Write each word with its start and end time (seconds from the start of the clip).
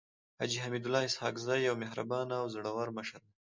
حاجي 0.39 0.57
حميدالله 0.63 1.01
اسحق 1.09 1.35
زی 1.45 1.59
يو 1.67 1.75
مهربانه 1.83 2.35
او 2.41 2.45
زړور 2.53 2.87
مشر 2.97 3.19
دی. 3.27 3.33